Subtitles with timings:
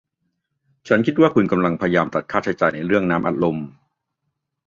[0.87, 3.57] ฉันคิดว่าคุณกำลังพยายามตัดค่าใช้จ่ายเรื่องน้ำอัดลม